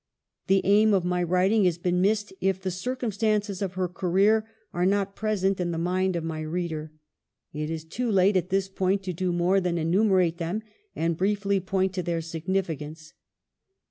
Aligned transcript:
The 0.47 0.61
aim 0.65 0.95
of 0.95 1.05
my 1.05 1.21
writing 1.21 1.65
has 1.65 1.77
been 1.77 2.01
missed 2.01 2.33
if 2.41 2.59
the 2.59 2.71
circumstances 2.71 3.61
of 3.61 3.73
her 3.73 3.87
career 3.87 4.49
are 4.73 4.83
not 4.83 5.15
present 5.15 5.59
in 5.59 5.69
the 5.69 5.77
mind 5.77 6.15
of 6.15 6.23
my 6.23 6.39
reader. 6.41 6.91
It 7.53 7.69
is 7.69 7.85
too 7.85 8.11
late 8.11 8.35
at 8.35 8.49
this 8.49 8.67
point 8.67 9.03
to 9.03 9.13
do 9.13 9.31
more 9.31 9.61
than 9.61 9.77
enumerate 9.77 10.39
them, 10.39 10.63
and 10.95 11.15
briefly 11.15 11.59
point 11.59 11.93
to 11.93 12.01
their 12.01 12.21
significance. 12.21 13.13